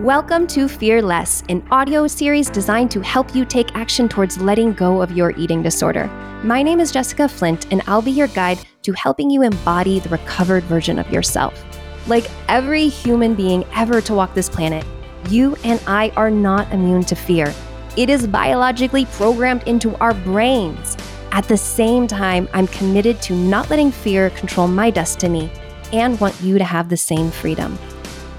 [0.00, 4.72] Welcome to Fear Less, an audio series designed to help you take action towards letting
[4.72, 6.06] go of your eating disorder.
[6.42, 10.08] My name is Jessica Flint, and I'll be your guide to helping you embody the
[10.08, 11.62] recovered version of yourself.
[12.08, 14.86] Like every human being ever to walk this planet,
[15.28, 17.52] you and I are not immune to fear.
[17.98, 20.96] It is biologically programmed into our brains.
[21.30, 25.52] At the same time, I'm committed to not letting fear control my destiny
[25.92, 27.78] and want you to have the same freedom.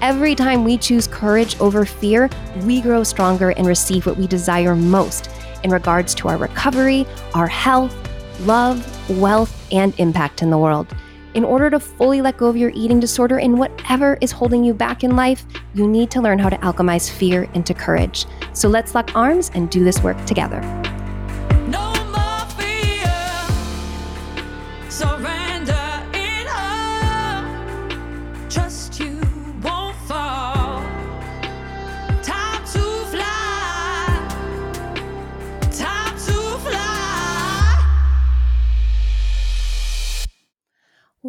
[0.02, 2.28] Every time we choose courage over fear,
[2.64, 5.30] we grow stronger and receive what we desire most
[5.62, 7.94] in regards to our recovery, our health,
[8.40, 8.84] love,
[9.20, 10.92] wealth, and impact in the world.
[11.34, 14.74] In order to fully let go of your eating disorder and whatever is holding you
[14.74, 18.26] back in life, you need to learn how to alchemize fear into courage.
[18.54, 20.81] So let's lock arms and do this work together.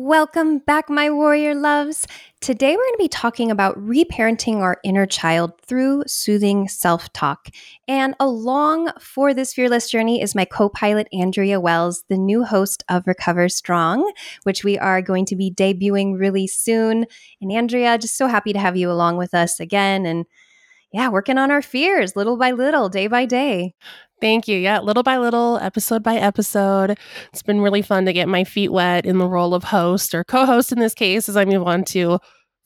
[0.06, 2.06] Welcome back, my warrior loves.
[2.42, 7.48] Today, we're going to be talking about reparenting our inner child through soothing self talk.
[7.88, 12.84] And along for this fearless journey is my co pilot, Andrea Wells, the new host
[12.90, 14.12] of Recover Strong,
[14.44, 17.06] which we are going to be debuting really soon.
[17.40, 20.06] And Andrea, just so happy to have you along with us again.
[20.06, 20.26] And
[20.92, 23.74] yeah, working on our fears little by little, day by day.
[24.24, 24.58] Thank you.
[24.58, 26.98] Yeah, little by little, episode by episode.
[27.34, 30.24] It's been really fun to get my feet wet in the role of host or
[30.24, 32.20] co host in this case as I move on to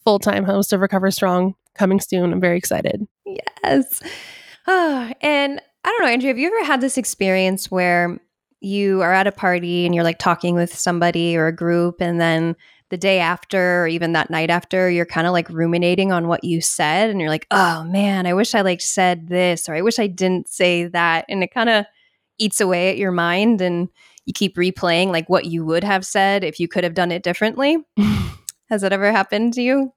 [0.03, 2.31] full time host of Recover Strong coming soon.
[2.31, 3.08] I'm very excited.
[3.25, 4.03] Yes.
[4.67, 8.19] Oh, and I don't know, Andrea, have you ever had this experience where
[8.59, 12.21] you are at a party and you're like talking with somebody or a group and
[12.21, 12.55] then
[12.89, 16.43] the day after or even that night after you're kind of like ruminating on what
[16.43, 19.81] you said and you're like oh man i wish i like said this or i
[19.81, 21.86] wish i didn't say that and it kind of
[22.37, 23.89] eats away at your mind and
[24.25, 27.23] you keep replaying like what you would have said if you could have done it
[27.23, 27.77] differently
[28.70, 29.92] has that ever happened to you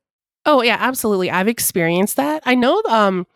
[0.46, 1.30] Oh yeah, absolutely.
[1.30, 2.42] I've experienced that.
[2.46, 3.26] I know um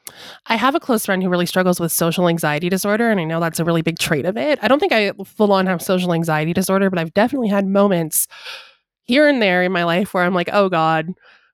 [0.46, 3.40] I have a close friend who really struggles with social anxiety disorder and I know
[3.40, 4.58] that's a really big trait of it.
[4.62, 8.26] I don't think I full on have social anxiety disorder, but I've definitely had moments
[9.04, 11.08] here and there in my life where I'm like, oh God,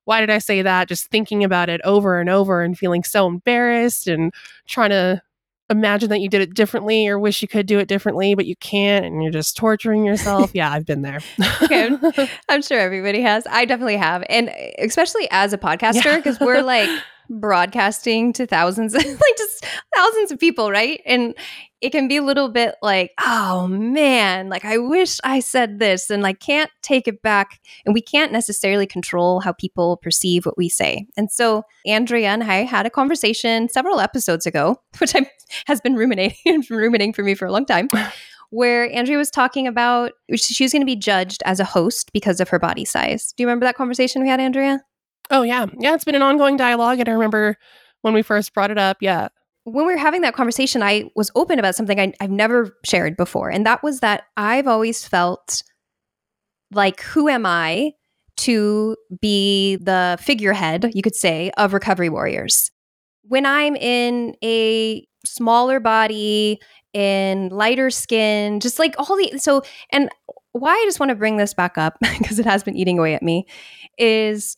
[0.05, 0.89] why did I say that?
[0.89, 4.33] Just thinking about it over and over and feeling so embarrassed and
[4.67, 5.23] trying to
[5.71, 8.57] imagine that you did it differently or wish you could do it differently, but you
[8.57, 10.51] can't and you're just torturing yourself.
[10.55, 11.21] yeah, I've been there.
[11.63, 11.97] okay.
[12.49, 13.47] I'm sure everybody has.
[13.49, 14.25] I definitely have.
[14.29, 16.47] And eh, especially as a podcaster, because yeah.
[16.47, 16.91] we're like,
[17.31, 19.65] broadcasting to thousands like just
[19.95, 21.01] thousands of people right?
[21.07, 21.35] And
[21.81, 26.11] it can be a little bit like oh man like i wish i said this
[26.11, 30.59] and like can't take it back and we can't necessarily control how people perceive what
[30.59, 31.07] we say.
[31.17, 35.31] And so andrea and i had a conversation several episodes ago which I,
[35.67, 37.89] has been ruminating ruminating for me for a long time
[38.51, 42.41] where andrea was talking about she was going to be judged as a host because
[42.41, 43.33] of her body size.
[43.37, 44.83] Do you remember that conversation we had andrea
[45.31, 45.67] Oh, yeah.
[45.79, 46.99] Yeah, it's been an ongoing dialogue.
[46.99, 47.57] And I remember
[48.03, 48.99] when we first brought it up.
[49.01, 49.29] Yeah.
[49.65, 53.17] When we were having that conversation, I was open about something I, I've never shared
[53.17, 53.51] before.
[53.51, 55.63] And that was that I've always felt
[56.73, 57.93] like, who am I
[58.39, 62.71] to be the figurehead, you could say, of recovery warriors?
[63.23, 66.59] When I'm in a smaller body,
[66.93, 69.63] in lighter skin, just like all the so
[69.93, 70.11] and
[70.53, 73.15] why I just want to bring this back up because it has been eating away
[73.15, 73.47] at me
[73.99, 74.57] is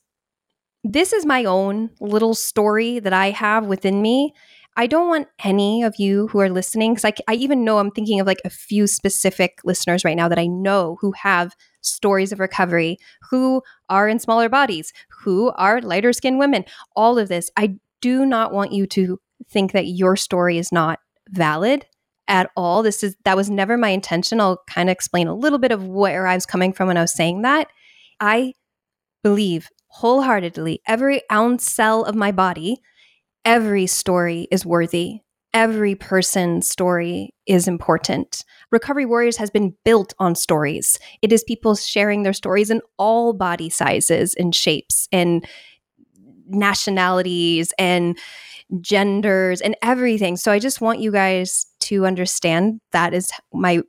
[0.85, 4.33] this is my own little story that I have within me.
[4.77, 7.91] I don't want any of you who are listening, because I, I even know I'm
[7.91, 12.33] thinking of like a few specific listeners right now that I know who have stories
[12.33, 12.97] of recovery,
[13.31, 16.65] who are in smaller bodies, who are lighter skinned women,
[16.97, 17.51] all of this.
[17.57, 21.85] I do not want you to think that your story is not valid
[22.27, 22.83] at all.
[22.83, 24.41] This is that was never my intention.
[24.41, 27.03] I'll kind of explain a little bit of where I was coming from when I
[27.03, 27.69] was saying that.
[28.21, 28.55] I
[29.23, 32.81] believe wholeheartedly, every ounce cell of my body,
[33.45, 35.21] every story is worthy.
[35.55, 38.43] Every person's story is important.
[38.71, 40.99] Recovery Warriors has been built on stories.
[41.21, 45.47] It is people sharing their stories in all body sizes and shapes and
[46.47, 48.19] nationalities and
[48.81, 50.39] genders and everything.
[50.39, 53.83] So I just want you guys to understand that is my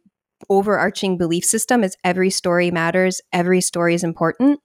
[0.50, 4.60] overarching belief system is every story matters, every story is important.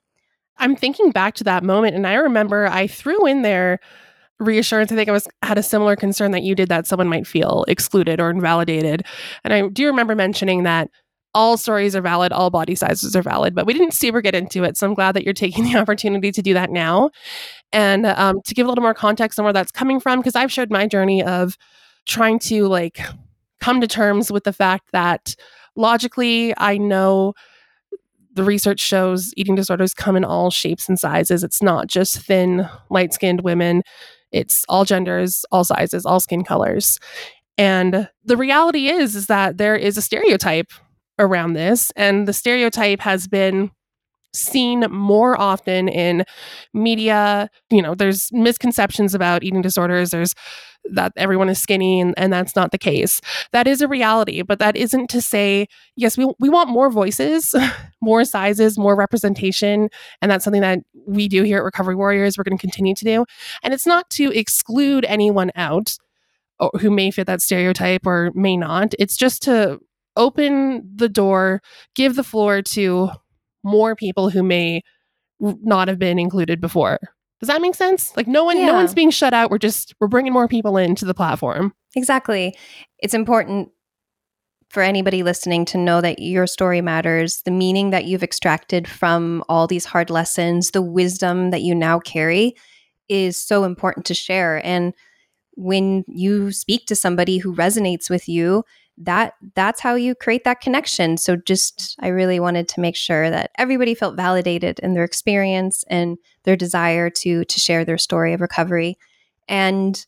[0.58, 3.80] I'm thinking back to that moment and I remember I threw in there
[4.40, 4.92] reassurance.
[4.92, 7.64] I think I was had a similar concern that you did that someone might feel
[7.68, 9.04] excluded or invalidated.
[9.44, 10.90] And I do remember mentioning that
[11.34, 14.64] all stories are valid, all body sizes are valid, but we didn't super get into
[14.64, 14.76] it.
[14.76, 17.10] So I'm glad that you're taking the opportunity to do that now.
[17.72, 20.52] And um, to give a little more context on where that's coming from, because I've
[20.52, 21.56] shared my journey of
[22.06, 23.00] trying to like
[23.60, 25.34] come to terms with the fact that
[25.76, 27.34] logically, I know
[28.38, 31.42] the research shows eating disorders come in all shapes and sizes.
[31.42, 33.82] It's not just thin, light skinned women,
[34.30, 37.00] it's all genders, all sizes, all skin colors.
[37.56, 40.70] And the reality is, is that there is a stereotype
[41.18, 43.72] around this, and the stereotype has been
[44.34, 46.24] seen more often in
[46.74, 47.48] media.
[47.70, 50.10] You know, there's misconceptions about eating disorders.
[50.10, 50.34] There's
[50.90, 53.20] that everyone is skinny and, and that's not the case.
[53.52, 55.66] That is a reality, but that isn't to say,
[55.96, 57.54] yes, we, we want more voices,
[58.00, 59.88] more sizes, more representation.
[60.22, 62.38] And that's something that we do here at Recovery Warriors.
[62.38, 63.24] We're going to continue to do.
[63.62, 65.96] And it's not to exclude anyone out
[66.80, 68.94] who may fit that stereotype or may not.
[68.98, 69.78] It's just to
[70.16, 71.62] open the door,
[71.94, 73.10] give the floor to
[73.68, 74.82] more people who may
[75.40, 76.98] not have been included before.
[77.40, 78.16] Does that make sense?
[78.16, 78.66] Like no one yeah.
[78.66, 79.50] no one's being shut out.
[79.50, 81.72] We're just we're bringing more people into the platform.
[81.94, 82.56] Exactly.
[82.98, 83.70] It's important
[84.70, 89.42] for anybody listening to know that your story matters, the meaning that you've extracted from
[89.48, 92.54] all these hard lessons, the wisdom that you now carry
[93.08, 94.92] is so important to share and
[95.58, 98.62] when you speak to somebody who resonates with you,
[99.00, 101.16] that that's how you create that connection.
[101.16, 105.84] So just i really wanted to make sure that everybody felt validated in their experience
[105.88, 108.96] and their desire to to share their story of recovery.
[109.48, 110.04] And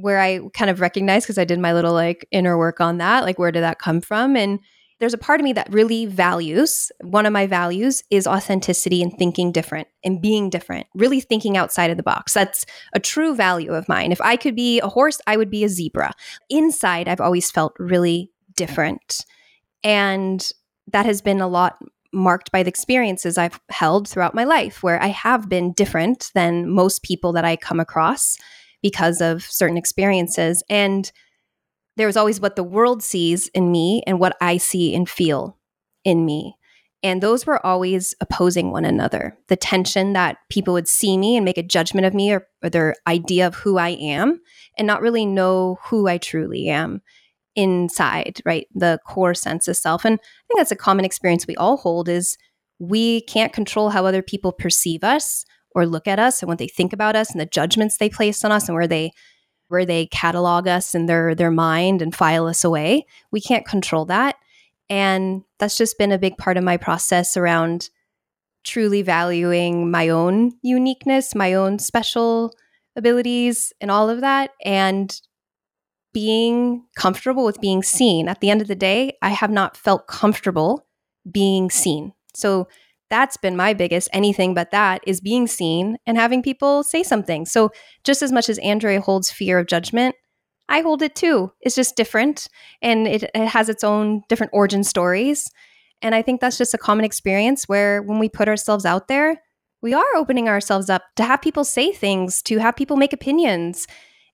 [0.00, 3.24] where i kind of recognized because i did my little like inner work on that
[3.24, 4.36] like where did that come from?
[4.36, 4.60] And
[4.98, 9.12] there's a part of me that really values one of my values is authenticity and
[9.18, 12.32] thinking different and being different really thinking outside of the box.
[12.32, 12.64] That's
[12.94, 14.12] a true value of mine.
[14.12, 16.12] If i could be a horse i would be a zebra.
[16.50, 19.24] Inside i've always felt really different.
[19.84, 20.50] And
[20.88, 21.78] that has been a lot
[22.12, 26.70] marked by the experiences i've held throughout my life where i have been different than
[26.70, 28.38] most people that i come across
[28.82, 30.62] because of certain experiences.
[30.68, 31.10] And
[31.96, 35.56] there was always what the world sees in me and what I see and feel
[36.04, 36.56] in me.
[37.02, 39.36] And those were always opposing one another.
[39.48, 42.70] The tension that people would see me and make a judgment of me or, or,
[42.70, 44.40] their idea of who I am
[44.76, 47.02] and not really know who I truly am
[47.54, 48.66] inside, right?
[48.74, 50.04] The core sense of self.
[50.04, 52.36] And I think that's a common experience we all hold is
[52.78, 55.44] we can't control how other people perceive us
[55.74, 58.44] or look at us and what they think about us and the judgments they place
[58.44, 59.12] on us and where they
[59.68, 63.06] where they catalog us in their their mind and file us away.
[63.30, 64.36] We can't control that.
[64.88, 67.90] And that's just been a big part of my process around
[68.64, 72.52] truly valuing my own uniqueness, my own special
[72.96, 75.20] abilities and all of that and
[76.12, 78.28] being comfortable with being seen.
[78.28, 80.86] At the end of the day, I have not felt comfortable
[81.30, 82.12] being seen.
[82.34, 82.68] So
[83.10, 87.46] that's been my biggest anything but that is being seen and having people say something.
[87.46, 87.70] So
[88.04, 90.14] just as much as Andrea holds fear of judgment,
[90.68, 91.52] I hold it too.
[91.60, 92.48] It's just different
[92.82, 95.48] and it, it has its own different origin stories.
[96.02, 99.40] And I think that's just a common experience where when we put ourselves out there,
[99.82, 103.86] we are opening ourselves up to have people say things, to have people make opinions.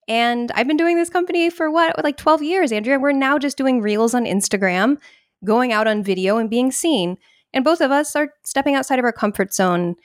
[0.09, 2.99] And I've been doing this company for what, like 12 years, Andrea.
[2.99, 4.99] We're now just doing reels on Instagram,
[5.45, 7.19] going out on video and being seen.
[7.55, 9.97] And both of us are stepping outside of our comfort zone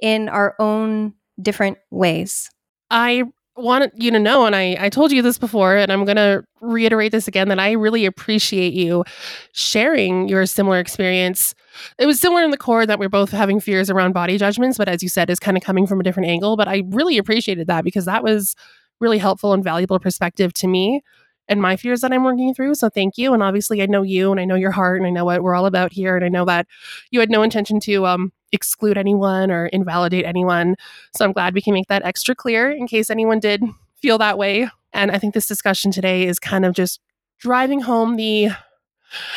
[0.00, 2.50] in our own different ways.
[2.90, 3.24] I
[3.56, 6.44] want you to know, and I, I told you this before, and I'm going to
[6.60, 9.04] reiterate this again that I really appreciate you
[9.52, 11.54] sharing your similar experience.
[11.98, 14.88] It was similar in the core that we're both having fears around body judgments, but
[14.88, 16.56] as you said, is kind of coming from a different angle.
[16.56, 18.54] But I really appreciated that because that was
[19.00, 21.02] really helpful and valuable perspective to me
[21.48, 22.74] and my fears that I'm working through.
[22.74, 23.32] So thank you.
[23.32, 25.54] And obviously, I know you and I know your heart and I know what we're
[25.54, 26.16] all about here.
[26.16, 26.66] And I know that
[27.10, 30.76] you had no intention to um, exclude anyone or invalidate anyone.
[31.16, 33.62] So I'm glad we can make that extra clear in case anyone did
[33.96, 34.68] feel that way.
[34.92, 37.00] And I think this discussion today is kind of just
[37.38, 38.50] driving home the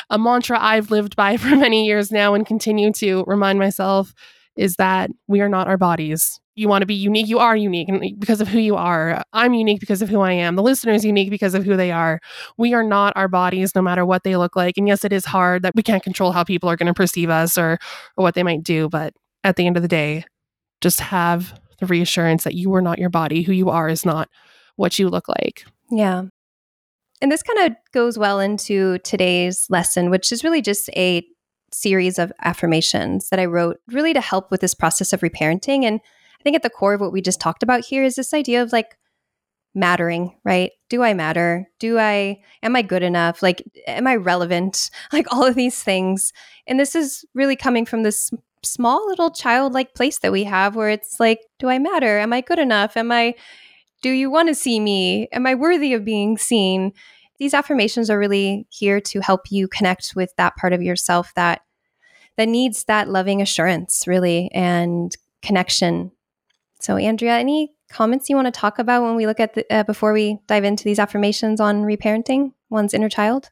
[0.09, 4.13] a mantra I've lived by for many years now and continue to remind myself
[4.55, 7.87] is that we are not our bodies you want to be unique, you are unique
[7.87, 9.23] and because of who you are.
[9.33, 10.55] I'm unique because of who I am.
[10.55, 12.19] The listener is unique because of who they are.
[12.57, 14.77] We are not our bodies no matter what they look like.
[14.77, 17.29] And yes, it is hard that we can't control how people are going to perceive
[17.29, 17.79] us or
[18.17, 19.13] or what they might do, but
[19.43, 20.25] at the end of the day,
[20.81, 23.41] just have the reassurance that you are not your body.
[23.41, 24.29] Who you are is not
[24.75, 25.65] what you look like.
[25.89, 26.23] Yeah.
[27.21, 31.25] And this kind of goes well into today's lesson, which is really just a
[31.71, 35.83] series of affirmations that I wrote really to help with this process of reparenting.
[35.83, 35.99] And
[36.39, 38.63] I think at the core of what we just talked about here is this idea
[38.63, 38.98] of like
[39.75, 40.72] mattering, right?
[40.89, 41.69] do I matter?
[41.79, 43.41] Do I, am I good enough?
[43.41, 44.89] Like, am I relevant?
[45.13, 46.34] Like, all of these things.
[46.67, 48.31] And this is really coming from this
[48.63, 52.19] small little childlike place that we have where it's like, do I matter?
[52.19, 52.96] Am I good enough?
[52.98, 53.36] Am I,
[54.01, 55.27] do you want to see me?
[55.31, 56.91] Am I worthy of being seen?
[57.38, 61.62] These affirmations are really here to help you connect with that part of yourself that
[62.38, 66.12] that needs that loving assurance really and connection.
[66.79, 69.83] So Andrea, any comments you want to talk about when we look at the, uh,
[69.83, 73.50] before we dive into these affirmations on reparenting one's inner child?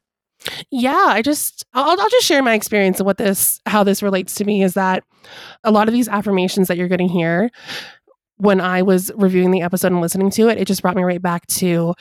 [0.69, 4.35] Yeah, I just I'll, I'll just share my experience of what this how this relates
[4.35, 5.03] to me is that
[5.63, 7.49] a lot of these affirmations that you're going to hear
[8.37, 11.21] when I was reviewing the episode and listening to it, it just brought me right
[11.21, 11.95] back to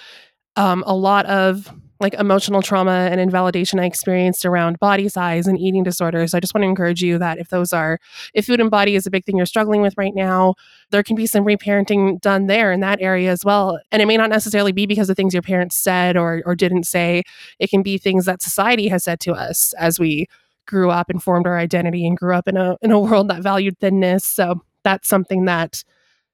[0.57, 5.59] um, a lot of like emotional trauma and invalidation I experienced around body size and
[5.59, 6.33] eating disorders.
[6.33, 7.99] So I just want to encourage you that if those are,
[8.35, 10.55] if food and body is a big thing you're struggling with right now,
[10.91, 13.79] there can be some reparenting done there in that area as well.
[13.91, 16.85] And it may not necessarily be because of things your parents said or, or didn't
[16.85, 17.23] say.
[17.59, 20.27] It can be things that society has said to us as we
[20.67, 23.43] grew up and formed our identity and grew up in a, in a world that
[23.43, 24.25] valued thinness.
[24.25, 25.83] So that's something that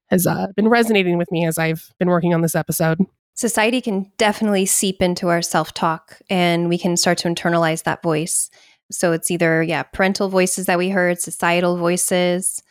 [0.07, 2.99] has uh, been resonating with me as I've been working on this episode
[3.33, 8.03] society can definitely seep into our self talk and we can start to internalize that
[8.03, 8.49] voice.
[8.91, 12.61] So it's either, yeah, parental voices that we heard, societal voices,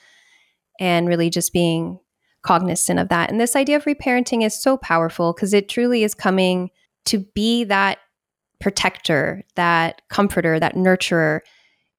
[0.78, 1.98] and really just being
[2.42, 3.30] cognizant of that.
[3.30, 6.70] And this idea of reparenting is so powerful because it truly is coming
[7.06, 7.98] to be that
[8.60, 11.40] protector, that comforter, that nurturer,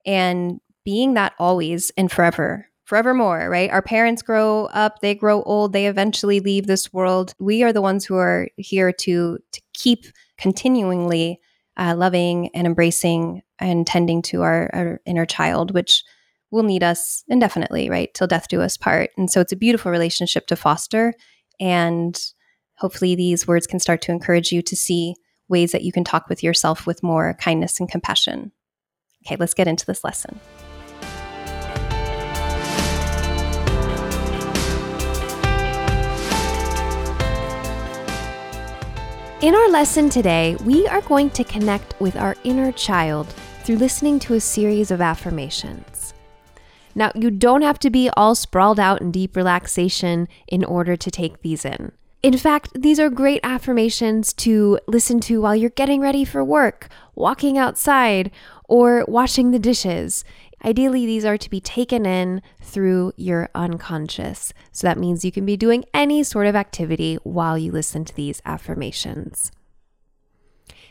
[0.06, 3.70] and being that always and forever forevermore, right?
[3.70, 7.34] Our parents grow up, they grow old, they eventually leave this world.
[7.40, 10.06] We are the ones who are here to to keep
[10.38, 11.40] continually
[11.78, 16.04] uh, loving and embracing and tending to our, our inner child, which
[16.52, 18.14] will need us indefinitely, right?
[18.14, 19.10] Till death do us part.
[19.18, 21.14] And so it's a beautiful relationship to foster.
[21.60, 22.20] And
[22.78, 25.16] hopefully these words can start to encourage you to see
[25.50, 28.52] ways that you can talk with yourself with more kindness and compassion.
[29.26, 30.40] Okay, let's get into this lesson.
[39.44, 43.28] In our lesson today, we are going to connect with our inner child
[43.66, 46.14] through listening to a series of affirmations.
[46.96, 51.12] Now, you don't have to be all sprawled out in deep relaxation in order to
[51.12, 51.92] take these in.
[52.22, 56.88] In fact, these are great affirmations to listen to while you're getting ready for work,
[57.14, 58.32] walking outside,
[58.70, 60.24] or washing the dishes.
[60.66, 64.54] Ideally, these are to be taken in through your unconscious.
[64.72, 68.16] So that means you can be doing any sort of activity while you listen to
[68.16, 69.52] these affirmations.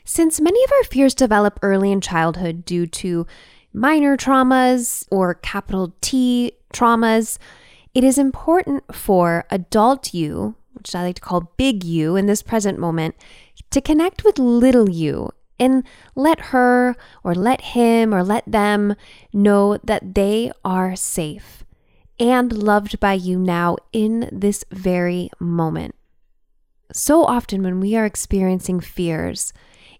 [0.04, 3.26] Since many of our fears develop early in childhood due to
[3.72, 7.38] minor traumas or capital T traumas,
[7.94, 12.42] it is important for adult you, which I like to call big you in this
[12.42, 13.14] present moment,
[13.70, 15.30] to connect with little you
[15.62, 15.84] and
[16.16, 18.96] let her or let him or let them
[19.32, 21.64] know that they are safe
[22.18, 25.94] and loved by you now in this very moment.
[26.92, 29.52] So often, when we are experiencing fears,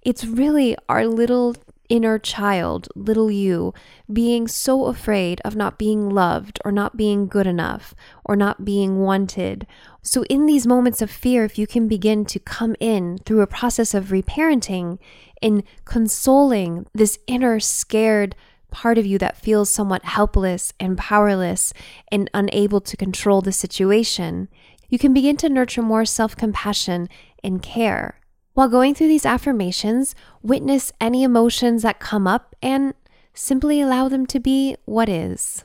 [0.03, 1.55] it's really our little
[1.89, 3.73] inner child, little you,
[4.13, 9.01] being so afraid of not being loved or not being good enough or not being
[9.01, 9.67] wanted.
[10.03, 13.47] So, in these moments of fear, if you can begin to come in through a
[13.47, 14.99] process of reparenting
[15.43, 18.35] in consoling this inner scared
[18.71, 21.73] part of you that feels somewhat helpless and powerless
[22.11, 24.49] and unable to control the situation,
[24.89, 27.09] you can begin to nurture more self compassion
[27.45, 28.19] and care.
[28.55, 32.95] While going through these affirmations, witness any emotions that come up and
[33.35, 35.65] simply allow them to be what is.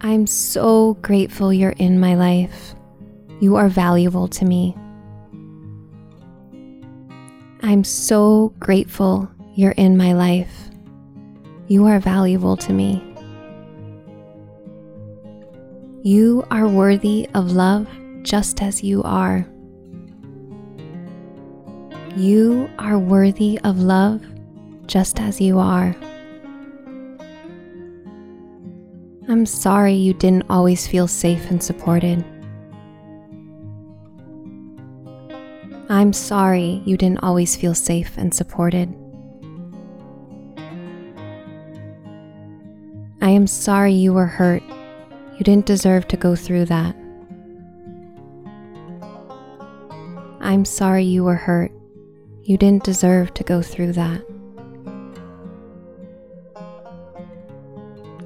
[0.00, 2.74] I'm so grateful you're in my life.
[3.42, 4.76] You are valuable to me.
[7.60, 10.70] I'm so grateful you're in my life.
[11.66, 13.02] You are valuable to me.
[16.04, 17.88] You are worthy of love
[18.22, 19.44] just as you are.
[22.14, 24.22] You are worthy of love
[24.86, 25.96] just as you are.
[29.28, 32.24] I'm sorry you didn't always feel safe and supported.
[35.92, 38.88] I'm sorry you didn't always feel safe and supported.
[43.20, 44.62] I am sorry you were hurt
[45.42, 46.94] you didn't deserve to go through that.
[50.40, 51.72] I'm sorry you were hurt.
[52.44, 54.22] You didn't deserve to go through that.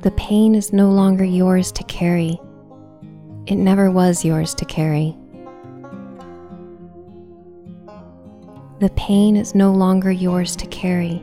[0.02, 2.38] The pain is no longer yours to carry.
[3.46, 5.16] It never was yours to carry.
[8.78, 11.23] The pain is no longer yours to carry.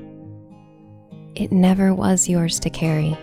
[1.36, 3.15] It never was yours to carry.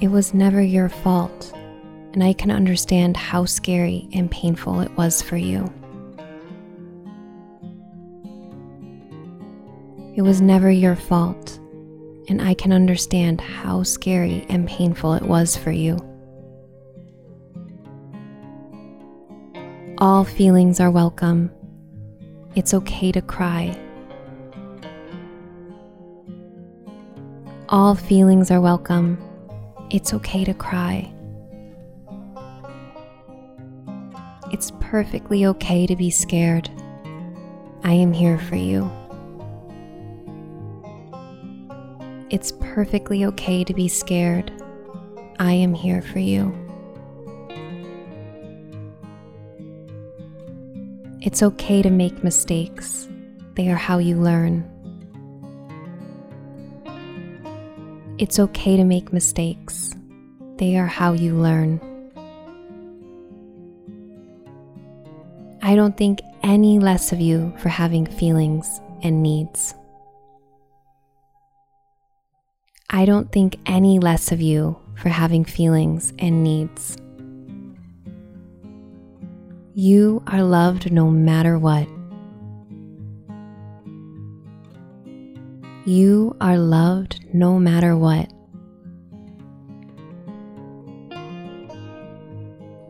[0.00, 1.52] It was never your fault,
[2.12, 5.72] and I can understand how scary and painful it was for you.
[10.16, 11.60] It was never your fault,
[12.28, 16.09] and I can understand how scary and painful it was for you.
[20.00, 21.50] All feelings are welcome.
[22.54, 23.78] It's okay to cry.
[27.68, 29.18] All feelings are welcome.
[29.90, 31.12] It's okay to cry.
[34.50, 36.70] It's perfectly okay to be scared.
[37.84, 38.90] I am here for you.
[42.30, 44.50] It's perfectly okay to be scared.
[45.38, 46.59] I am here for you.
[51.22, 53.06] It's okay to make mistakes.
[53.54, 54.64] They are how you learn.
[58.16, 59.94] It's okay to make mistakes.
[60.56, 61.78] They are how you learn.
[65.60, 69.74] I don't think any less of you for having feelings and needs.
[72.88, 76.96] I don't think any less of you for having feelings and needs.
[79.82, 81.88] You are loved no matter what.
[85.86, 88.30] You are loved no matter what.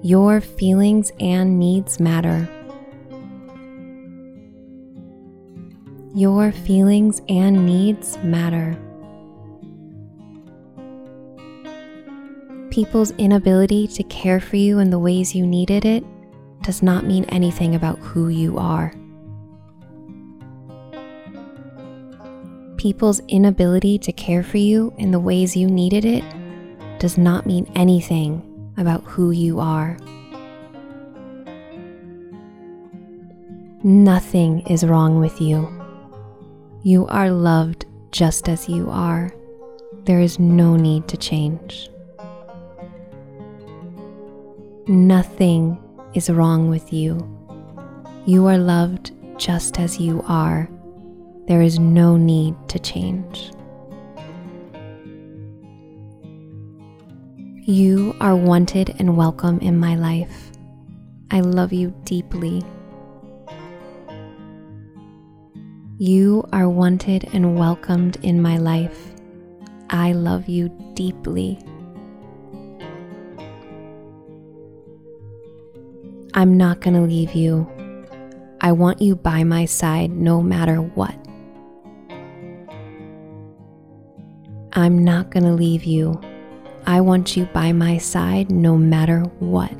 [0.03, 2.49] Your feelings and needs matter.
[6.13, 8.77] Your feelings and needs matter.
[12.71, 16.03] People's inability to care for you in the ways you needed it
[16.63, 18.93] does not mean anything about who you are.
[22.77, 26.25] People's inability to care for you in the ways you needed it
[26.99, 29.99] does not mean anything about who you are.
[33.83, 35.69] Nothing is wrong with you.
[36.83, 39.33] You are loved just as you are.
[40.05, 41.89] There is no need to change.
[44.87, 45.79] Nothing
[46.15, 47.19] is wrong with you.
[48.27, 50.69] You are loved just as you are.
[51.47, 53.53] There is no need to change.
[57.63, 60.51] You are wanted and welcome in my life.
[61.31, 62.65] I love you deeply.
[65.99, 69.13] You are wanted and welcomed in my life.
[69.91, 71.59] I love you deeply.
[76.33, 77.69] I'm not going to leave you.
[78.61, 81.15] I want you by my side no matter what.
[84.73, 86.21] I'm not going to leave you.
[86.87, 89.73] I want you by my side no matter what.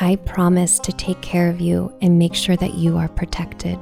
[0.00, 3.78] I promise to take care of you and make sure that you are protected.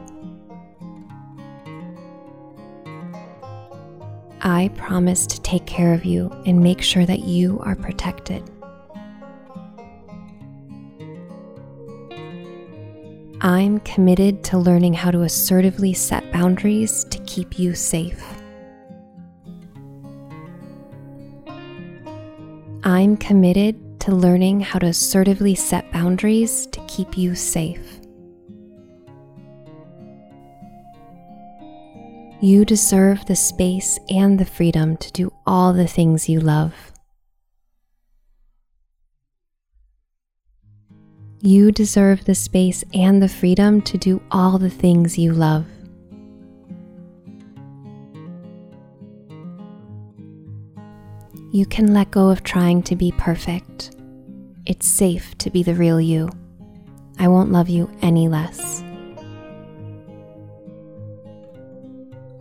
[4.57, 8.43] I promise to take care of you and make sure that you are protected.
[13.43, 18.25] I'm committed to learning how to assertively set boundaries to keep you safe.
[22.83, 27.96] I'm committed to learning how to assertively set boundaries to keep you safe.
[32.47, 36.93] You deserve the space and the freedom to do all the things you love.
[41.43, 45.67] You deserve the space and the freedom to do all the things you love.
[51.51, 53.97] You can let go of trying to be perfect.
[54.67, 56.31] It's safe to be the real you.
[57.19, 58.86] I won't love you any less.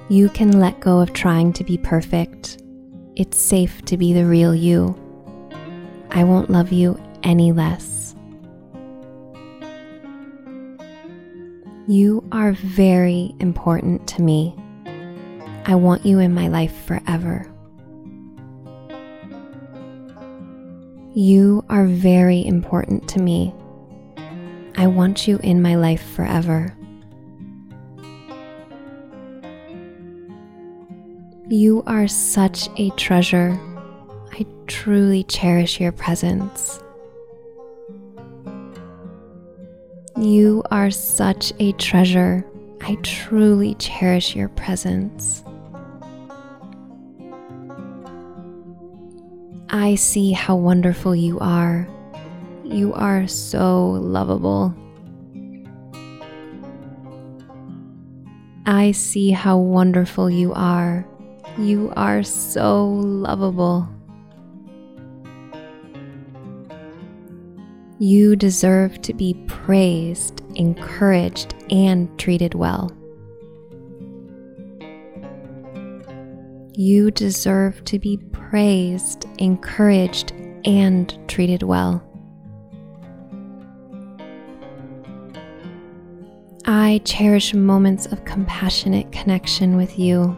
[0.07, 2.61] You can let go of trying to be perfect.
[3.15, 4.93] It's safe to be the real you.
[6.11, 8.15] I won't love you any less.
[11.87, 14.55] You are very important to me.
[15.65, 17.51] I want you in my life forever.
[21.15, 23.55] You are very important to me.
[24.75, 26.74] I want you in my life forever.
[31.47, 33.59] You are such a treasure.
[34.33, 36.81] I truly cherish your presence.
[40.17, 42.43] You are such a treasure.
[42.81, 45.43] I truly cherish your presence.
[49.69, 51.87] I see how wonderful you are.
[52.63, 54.73] You are so lovable.
[58.65, 61.05] I see how wonderful you are.
[61.57, 63.87] You are so lovable.
[67.97, 72.91] You deserve to be praised, encouraged, and treated well.
[76.73, 80.33] You deserve to be praised, encouraged,
[80.65, 82.03] and treated well.
[86.65, 90.35] I cherish moments of compassionate connection with you.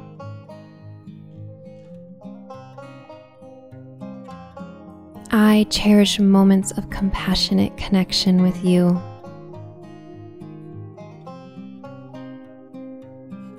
[5.57, 9.01] I cherish moments of compassionate connection with you.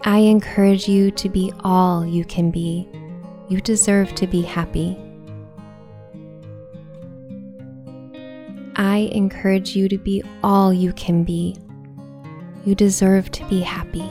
[0.05, 2.89] I encourage you to be all you can be.
[3.49, 4.97] You deserve to be happy.
[8.77, 11.57] I encourage you to be all you can be.
[12.65, 14.09] You deserve to be happy.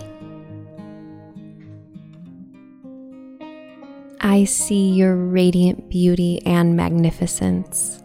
[4.37, 8.03] I see your radiant beauty and magnificence.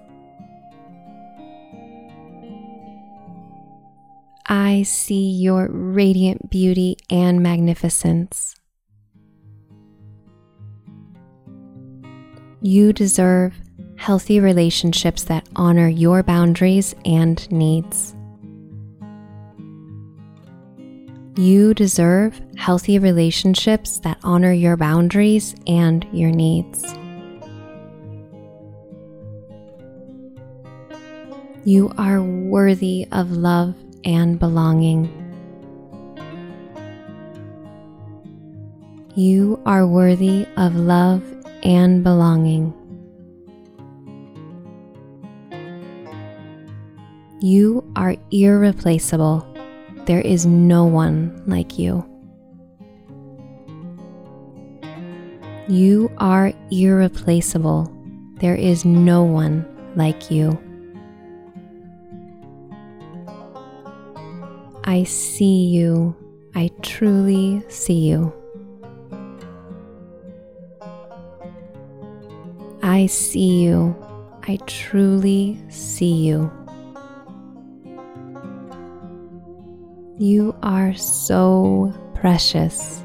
[4.47, 8.55] I see your radiant beauty and magnificence.
[12.63, 13.53] You deserve
[13.97, 18.15] healthy relationships that honor your boundaries and needs.
[21.37, 26.85] You deserve healthy relationships that honor your boundaries and your needs.
[31.65, 35.09] You are worthy of love and belonging.
[39.15, 41.25] You are worthy of love
[41.63, 42.75] and belonging.
[47.41, 49.52] You are irreplaceable
[50.07, 52.05] there is no one like you.
[55.69, 57.95] You are irreplaceable.
[58.37, 60.59] There is no one like you.
[64.85, 66.17] I see you.
[66.55, 68.33] I truly see you.
[72.83, 73.97] I see you.
[74.43, 76.51] I truly see you.
[80.23, 83.03] You are so precious.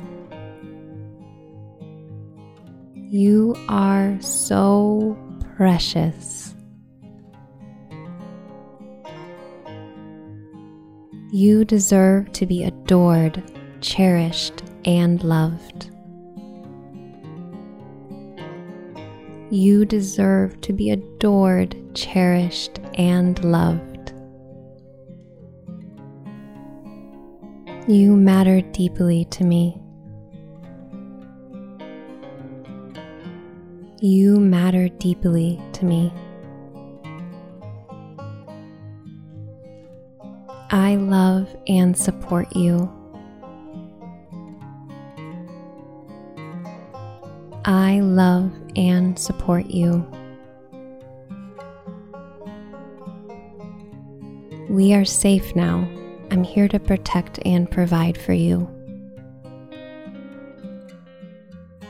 [2.94, 5.18] You are so
[5.56, 6.54] precious.
[11.32, 13.42] You deserve to be adored,
[13.82, 15.90] cherished, and loved.
[19.50, 23.97] You deserve to be adored, cherished, and loved.
[27.90, 29.82] You matter deeply to me.
[34.02, 36.12] You matter deeply to me.
[40.70, 42.92] I love and support you.
[47.64, 50.06] I love and support you.
[54.70, 55.88] We are safe now.
[56.30, 58.70] I'm here to protect and provide for you.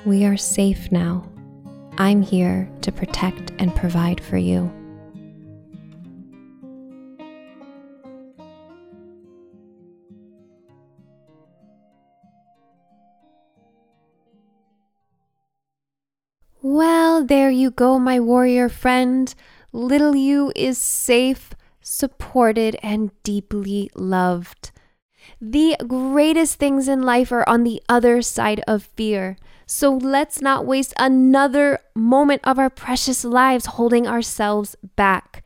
[0.05, 1.27] We are safe now.
[1.97, 4.71] I'm here to protect and provide for you.
[16.61, 19.33] Well, there you go, my warrior friend.
[19.73, 21.53] Little you is safe
[21.87, 24.71] supported, and deeply loved.
[25.39, 29.37] The greatest things in life are on the other side of fear.
[29.65, 35.43] So let's not waste another moment of our precious lives holding ourselves back.